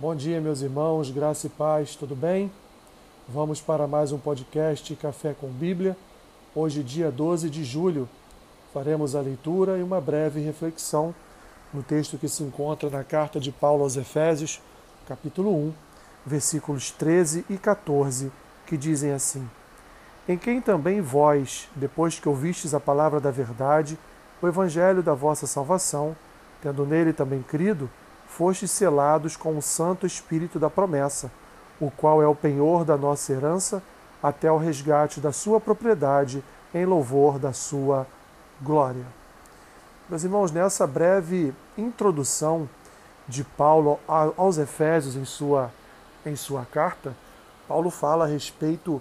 Bom 0.00 0.14
dia, 0.14 0.40
meus 0.40 0.62
irmãos, 0.62 1.10
graça 1.10 1.48
e 1.48 1.50
paz, 1.50 1.96
tudo 1.96 2.14
bem? 2.14 2.52
Vamos 3.28 3.60
para 3.60 3.84
mais 3.88 4.12
um 4.12 4.18
podcast 4.18 4.94
Café 4.94 5.34
com 5.34 5.48
Bíblia. 5.48 5.96
Hoje, 6.54 6.84
dia 6.84 7.10
12 7.10 7.50
de 7.50 7.64
julho, 7.64 8.08
faremos 8.72 9.16
a 9.16 9.20
leitura 9.20 9.76
e 9.76 9.82
uma 9.82 10.00
breve 10.00 10.40
reflexão 10.40 11.12
no 11.74 11.82
texto 11.82 12.16
que 12.16 12.28
se 12.28 12.44
encontra 12.44 12.88
na 12.88 13.02
carta 13.02 13.40
de 13.40 13.50
Paulo 13.50 13.82
aos 13.82 13.96
Efésios, 13.96 14.62
capítulo 15.08 15.52
1, 15.52 15.74
versículos 16.24 16.92
13 16.92 17.44
e 17.50 17.58
14, 17.58 18.30
que 18.68 18.76
dizem 18.76 19.10
assim: 19.10 19.50
Em 20.28 20.38
quem 20.38 20.60
também 20.60 21.00
vós, 21.00 21.68
depois 21.74 22.20
que 22.20 22.28
ouvistes 22.28 22.72
a 22.72 22.78
palavra 22.78 23.18
da 23.18 23.32
verdade, 23.32 23.98
o 24.40 24.46
evangelho 24.46 25.02
da 25.02 25.14
vossa 25.14 25.44
salvação, 25.48 26.14
tendo 26.62 26.86
nele 26.86 27.12
também 27.12 27.42
crido, 27.42 27.90
fostes 28.28 28.70
selados 28.70 29.36
com 29.36 29.56
o 29.56 29.62
Santo 29.62 30.06
Espírito 30.06 30.58
da 30.58 30.70
promessa, 30.70 31.30
o 31.80 31.90
qual 31.90 32.22
é 32.22 32.26
o 32.26 32.34
penhor 32.34 32.84
da 32.84 32.96
nossa 32.96 33.32
herança, 33.32 33.82
até 34.22 34.50
o 34.52 34.58
resgate 34.58 35.20
da 35.20 35.32
sua 35.32 35.60
propriedade, 35.60 36.44
em 36.74 36.84
louvor 36.84 37.38
da 37.38 37.52
sua 37.52 38.06
glória. 38.60 39.04
Meus 40.08 40.22
irmãos, 40.22 40.52
nessa 40.52 40.86
breve 40.86 41.54
introdução 41.76 42.68
de 43.26 43.42
Paulo 43.42 43.98
aos 44.06 44.58
Efésios 44.58 45.16
em 45.16 45.24
sua, 45.24 45.70
em 46.24 46.36
sua 46.36 46.64
carta, 46.64 47.14
Paulo 47.66 47.90
fala 47.90 48.24
a 48.24 48.28
respeito 48.28 49.00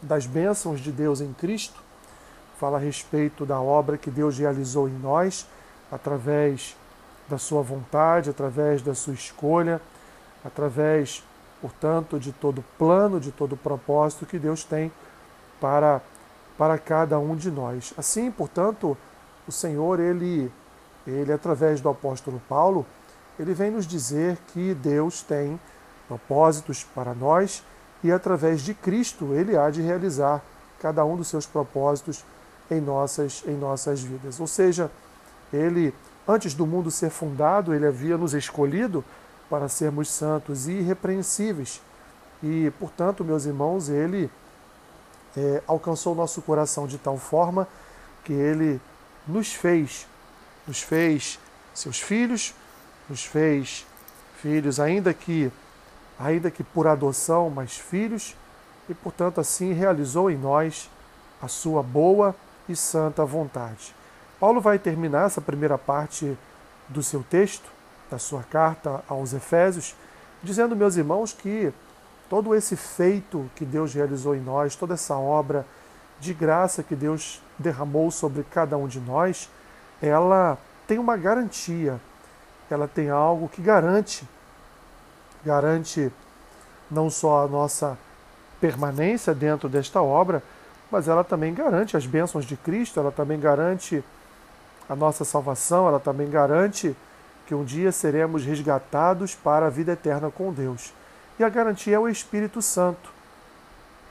das 0.00 0.26
bênçãos 0.26 0.80
de 0.80 0.92
Deus 0.92 1.20
em 1.20 1.32
Cristo, 1.32 1.80
fala 2.58 2.76
a 2.76 2.80
respeito 2.80 3.44
da 3.46 3.60
obra 3.60 3.96
que 3.96 4.10
Deus 4.10 4.38
realizou 4.38 4.88
em 4.88 4.98
nós 4.98 5.46
através 5.90 6.76
da 7.28 7.38
sua 7.38 7.62
vontade, 7.62 8.30
através 8.30 8.82
da 8.82 8.94
sua 8.94 9.14
escolha, 9.14 9.80
através, 10.44 11.22
portanto, 11.60 12.18
de 12.18 12.32
todo 12.32 12.64
plano, 12.78 13.20
de 13.20 13.30
todo 13.30 13.56
propósito 13.56 14.26
que 14.26 14.38
Deus 14.38 14.64
tem 14.64 14.90
para, 15.60 16.00
para 16.56 16.78
cada 16.78 17.18
um 17.18 17.36
de 17.36 17.50
nós. 17.50 17.92
Assim, 17.96 18.30
portanto, 18.30 18.96
o 19.46 19.52
Senhor, 19.52 20.00
ele, 20.00 20.52
ele, 21.06 21.32
através 21.32 21.80
do 21.80 21.88
apóstolo 21.88 22.40
Paulo, 22.48 22.86
ele 23.38 23.54
vem 23.54 23.70
nos 23.70 23.86
dizer 23.86 24.36
que 24.48 24.74
Deus 24.74 25.22
tem 25.22 25.58
propósitos 26.08 26.82
para 26.82 27.14
nós 27.14 27.62
e 28.02 28.10
através 28.10 28.62
de 28.62 28.74
Cristo 28.74 29.34
ele 29.34 29.56
há 29.56 29.70
de 29.70 29.82
realizar 29.82 30.42
cada 30.80 31.04
um 31.04 31.16
dos 31.16 31.28
seus 31.28 31.46
propósitos 31.46 32.24
em 32.70 32.80
nossas, 32.80 33.42
em 33.46 33.56
nossas 33.56 34.02
vidas. 34.02 34.40
Ou 34.40 34.46
seja, 34.46 34.90
ele 35.52 35.94
Antes 36.28 36.52
do 36.52 36.66
mundo 36.66 36.90
ser 36.90 37.08
fundado, 37.08 37.74
ele 37.74 37.86
havia 37.86 38.18
nos 38.18 38.34
escolhido 38.34 39.02
para 39.48 39.66
sermos 39.66 40.10
santos 40.10 40.68
e 40.68 40.72
irrepreensíveis. 40.72 41.80
E, 42.42 42.70
portanto, 42.78 43.24
meus 43.24 43.46
irmãos, 43.46 43.88
ele 43.88 44.30
é, 45.34 45.62
alcançou 45.66 46.14
nosso 46.14 46.42
coração 46.42 46.86
de 46.86 46.98
tal 46.98 47.16
forma 47.16 47.66
que 48.24 48.34
ele 48.34 48.78
nos 49.26 49.54
fez, 49.54 50.06
nos 50.66 50.82
fez 50.82 51.38
seus 51.74 51.98
filhos, 51.98 52.54
nos 53.08 53.24
fez 53.24 53.86
filhos, 54.42 54.78
ainda 54.78 55.14
que, 55.14 55.50
ainda 56.18 56.50
que 56.50 56.62
por 56.62 56.86
adoção, 56.86 57.48
mas 57.48 57.78
filhos, 57.78 58.36
e, 58.86 58.92
portanto, 58.92 59.40
assim 59.40 59.72
realizou 59.72 60.30
em 60.30 60.36
nós 60.36 60.90
a 61.40 61.48
sua 61.48 61.82
boa 61.82 62.34
e 62.68 62.76
santa 62.76 63.24
vontade. 63.24 63.94
Paulo 64.40 64.60
vai 64.60 64.78
terminar 64.78 65.26
essa 65.26 65.40
primeira 65.40 65.76
parte 65.76 66.38
do 66.88 67.02
seu 67.02 67.24
texto, 67.28 67.68
da 68.08 68.18
sua 68.18 68.42
carta 68.44 69.02
aos 69.08 69.32
Efésios, 69.32 69.96
dizendo, 70.42 70.76
meus 70.76 70.96
irmãos, 70.96 71.32
que 71.32 71.72
todo 72.30 72.54
esse 72.54 72.76
feito 72.76 73.50
que 73.56 73.64
Deus 73.64 73.92
realizou 73.92 74.36
em 74.36 74.40
nós, 74.40 74.76
toda 74.76 74.94
essa 74.94 75.16
obra 75.16 75.66
de 76.20 76.32
graça 76.32 76.82
que 76.82 76.94
Deus 76.94 77.42
derramou 77.58 78.10
sobre 78.10 78.44
cada 78.44 78.76
um 78.76 78.86
de 78.86 79.00
nós, 79.00 79.50
ela 80.00 80.56
tem 80.86 80.98
uma 80.98 81.16
garantia, 81.16 82.00
ela 82.70 82.86
tem 82.86 83.10
algo 83.10 83.48
que 83.48 83.60
garante, 83.60 84.26
garante 85.44 86.12
não 86.90 87.10
só 87.10 87.44
a 87.44 87.48
nossa 87.48 87.98
permanência 88.60 89.34
dentro 89.34 89.68
desta 89.68 90.00
obra, 90.00 90.42
mas 90.90 91.08
ela 91.08 91.24
também 91.24 91.52
garante 91.52 91.96
as 91.96 92.06
bênçãos 92.06 92.44
de 92.44 92.56
Cristo, 92.56 92.98
ela 92.98 93.12
também 93.12 93.38
garante 93.38 94.02
a 94.88 94.96
nossa 94.96 95.24
salvação, 95.24 95.86
ela 95.86 96.00
também 96.00 96.30
garante 96.30 96.96
que 97.46 97.54
um 97.54 97.64
dia 97.64 97.92
seremos 97.92 98.44
resgatados 98.44 99.34
para 99.34 99.66
a 99.66 99.70
vida 99.70 99.92
eterna 99.92 100.30
com 100.30 100.52
Deus. 100.52 100.92
E 101.38 101.44
a 101.44 101.48
garantia 101.48 101.96
é 101.96 101.98
o 101.98 102.08
Espírito 102.08 102.60
Santo. 102.60 103.10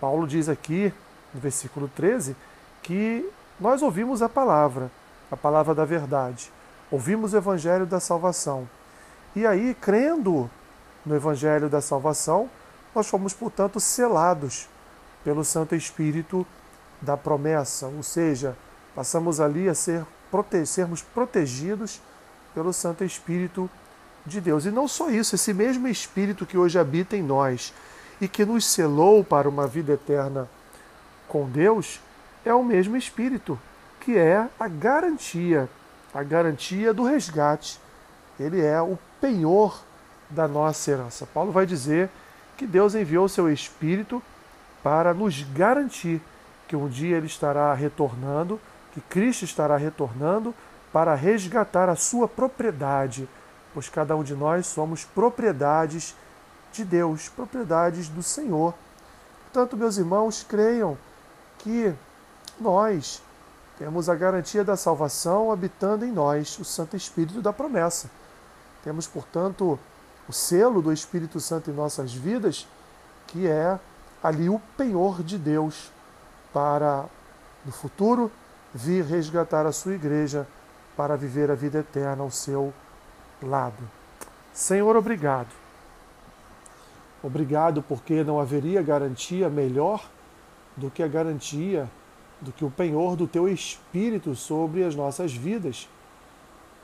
Paulo 0.00 0.26
diz 0.26 0.48
aqui, 0.48 0.92
no 1.32 1.40
versículo 1.40 1.88
13, 1.88 2.36
que 2.82 3.28
nós 3.58 3.82
ouvimos 3.82 4.20
a 4.20 4.28
palavra, 4.28 4.90
a 5.30 5.36
palavra 5.36 5.74
da 5.74 5.84
verdade. 5.84 6.52
Ouvimos 6.90 7.32
o 7.32 7.36
evangelho 7.36 7.86
da 7.86 7.98
salvação. 7.98 8.68
E 9.34 9.46
aí, 9.46 9.74
crendo 9.80 10.50
no 11.04 11.16
evangelho 11.16 11.68
da 11.68 11.80
salvação, 11.80 12.48
nós 12.94 13.08
fomos, 13.08 13.32
portanto, 13.32 13.80
selados 13.80 14.68
pelo 15.24 15.44
Santo 15.44 15.74
Espírito 15.74 16.46
da 17.00 17.16
promessa, 17.16 17.86
ou 17.86 18.02
seja, 18.02 18.56
passamos 18.94 19.40
ali 19.40 19.68
a 19.68 19.74
ser 19.74 20.06
prote 20.34 20.66
sermos 20.66 21.00
protegidos 21.00 22.00
pelo 22.52 22.72
Santo 22.72 23.04
Espírito 23.04 23.70
de 24.26 24.40
Deus. 24.40 24.66
E 24.66 24.70
não 24.72 24.88
só 24.88 25.08
isso, 25.08 25.36
esse 25.36 25.54
mesmo 25.54 25.86
Espírito 25.86 26.44
que 26.44 26.58
hoje 26.58 26.76
habita 26.76 27.16
em 27.16 27.22
nós 27.22 27.72
e 28.20 28.26
que 28.26 28.44
nos 28.44 28.64
selou 28.64 29.22
para 29.22 29.48
uma 29.48 29.68
vida 29.68 29.92
eterna 29.92 30.48
com 31.28 31.48
Deus, 31.48 32.00
é 32.44 32.52
o 32.52 32.64
mesmo 32.64 32.96
Espírito 32.96 33.56
que 34.00 34.18
é 34.18 34.48
a 34.58 34.66
garantia, 34.66 35.68
a 36.12 36.24
garantia 36.24 36.92
do 36.92 37.04
resgate. 37.04 37.80
Ele 38.38 38.60
é 38.60 38.82
o 38.82 38.98
penhor 39.20 39.84
da 40.28 40.48
nossa 40.48 40.90
herança. 40.90 41.28
Paulo 41.32 41.52
vai 41.52 41.64
dizer 41.64 42.10
que 42.56 42.66
Deus 42.66 42.96
enviou 42.96 43.26
o 43.26 43.28
seu 43.28 43.48
Espírito 43.48 44.20
para 44.82 45.14
nos 45.14 45.42
garantir 45.54 46.20
que 46.66 46.74
um 46.74 46.88
dia 46.88 47.18
ele 47.18 47.26
estará 47.26 47.72
retornando 47.72 48.60
que 48.94 49.00
Cristo 49.00 49.44
estará 49.44 49.76
retornando 49.76 50.54
para 50.92 51.16
resgatar 51.16 51.88
a 51.88 51.96
sua 51.96 52.28
propriedade, 52.28 53.28
pois 53.74 53.88
cada 53.88 54.14
um 54.14 54.22
de 54.22 54.34
nós 54.36 54.68
somos 54.68 55.04
propriedades 55.04 56.14
de 56.72 56.84
Deus, 56.84 57.28
propriedades 57.28 58.08
do 58.08 58.22
Senhor. 58.22 58.72
Portanto, 59.42 59.76
meus 59.76 59.96
irmãos, 59.96 60.46
creiam 60.48 60.96
que 61.58 61.92
nós 62.60 63.20
temos 63.76 64.08
a 64.08 64.14
garantia 64.14 64.62
da 64.62 64.76
salvação 64.76 65.50
habitando 65.50 66.04
em 66.04 66.12
nós, 66.12 66.56
o 66.60 66.64
Santo 66.64 66.96
Espírito 66.96 67.42
da 67.42 67.52
promessa. 67.52 68.08
Temos, 68.84 69.08
portanto, 69.08 69.76
o 70.28 70.32
selo 70.32 70.80
do 70.80 70.92
Espírito 70.92 71.40
Santo 71.40 71.68
em 71.68 71.74
nossas 71.74 72.14
vidas, 72.14 72.68
que 73.26 73.48
é 73.48 73.76
ali 74.22 74.48
o 74.48 74.60
penhor 74.76 75.20
de 75.20 75.36
Deus 75.36 75.90
para 76.52 77.06
no 77.64 77.72
futuro 77.72 78.30
vir 78.74 79.04
resgatar 79.04 79.64
a 79.66 79.72
sua 79.72 79.94
igreja 79.94 80.46
para 80.96 81.16
viver 81.16 81.50
a 81.50 81.54
vida 81.54 81.78
eterna 81.78 82.22
ao 82.24 82.30
seu 82.30 82.74
lado. 83.40 83.88
Senhor, 84.52 84.96
obrigado. 84.96 85.48
Obrigado 87.22 87.82
porque 87.82 88.24
não 88.24 88.40
haveria 88.40 88.82
garantia 88.82 89.48
melhor 89.48 90.04
do 90.76 90.90
que 90.90 91.02
a 91.02 91.08
garantia, 91.08 91.88
do 92.40 92.52
que 92.52 92.64
o 92.64 92.70
penhor 92.70 93.16
do 93.16 93.26
teu 93.26 93.48
Espírito 93.48 94.34
sobre 94.34 94.84
as 94.84 94.94
nossas 94.94 95.32
vidas, 95.32 95.88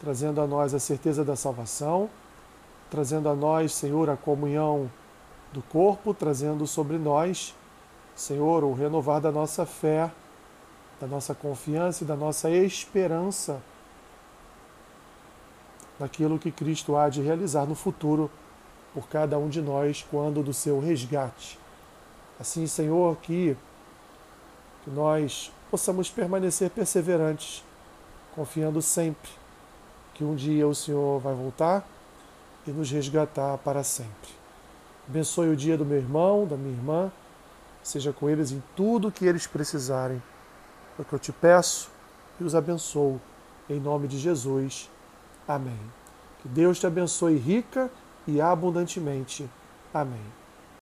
trazendo 0.00 0.40
a 0.40 0.46
nós 0.46 0.74
a 0.74 0.78
certeza 0.78 1.24
da 1.24 1.34
salvação, 1.34 2.08
trazendo 2.90 3.28
a 3.28 3.34
nós, 3.34 3.72
Senhor, 3.72 4.08
a 4.08 4.16
comunhão 4.16 4.90
do 5.52 5.62
corpo, 5.62 6.14
trazendo 6.14 6.66
sobre 6.66 6.98
nós, 6.98 7.54
Senhor, 8.14 8.62
o 8.62 8.74
renovar 8.74 9.20
da 9.20 9.32
nossa 9.32 9.64
fé 9.66 10.10
da 11.00 11.06
nossa 11.06 11.34
confiança 11.34 12.04
e 12.04 12.06
da 12.06 12.16
nossa 12.16 12.50
esperança 12.50 13.60
naquilo 15.98 16.38
que 16.38 16.50
Cristo 16.50 16.96
há 16.96 17.08
de 17.08 17.20
realizar 17.20 17.66
no 17.66 17.74
futuro 17.74 18.30
por 18.94 19.08
cada 19.08 19.38
um 19.38 19.48
de 19.48 19.60
nós 19.60 20.06
quando 20.10 20.42
do 20.42 20.52
seu 20.52 20.80
resgate. 20.80 21.58
Assim, 22.38 22.66
Senhor, 22.66 23.16
que, 23.16 23.56
que 24.84 24.90
nós 24.90 25.52
possamos 25.70 26.08
permanecer 26.08 26.70
perseverantes, 26.70 27.64
confiando 28.34 28.80
sempre 28.80 29.30
que 30.14 30.24
um 30.24 30.34
dia 30.34 30.66
o 30.66 30.74
Senhor 30.74 31.20
vai 31.20 31.34
voltar 31.34 31.86
e 32.66 32.70
nos 32.70 32.90
resgatar 32.90 33.58
para 33.58 33.82
sempre. 33.82 34.30
Abençoe 35.08 35.48
o 35.48 35.56
dia 35.56 35.76
do 35.76 35.84
meu 35.84 35.98
irmão, 35.98 36.46
da 36.46 36.56
minha 36.56 36.74
irmã, 36.74 37.12
seja 37.82 38.12
com 38.12 38.28
eles 38.28 38.52
em 38.52 38.62
tudo 38.76 39.10
que 39.10 39.24
eles 39.24 39.46
precisarem 39.46 40.22
é 40.98 41.02
o 41.02 41.04
que 41.04 41.12
eu 41.12 41.18
te 41.18 41.32
peço 41.32 41.90
e 42.40 42.44
os 42.44 42.54
abençoo. 42.54 43.20
Em 43.68 43.78
nome 43.78 44.08
de 44.08 44.18
Jesus. 44.18 44.90
Amém. 45.46 45.80
Que 46.42 46.48
Deus 46.48 46.78
te 46.78 46.86
abençoe 46.86 47.36
rica 47.36 47.90
e 48.26 48.40
abundantemente. 48.40 49.48
Amém. 49.92 50.37